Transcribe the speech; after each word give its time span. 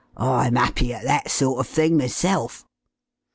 I'm 0.17 0.57
'appy 0.57 0.95
at 0.95 1.03
that 1.03 1.29
sort 1.29 1.59
of 1.59 1.67
thing 1.67 1.95
myself." 1.95 2.65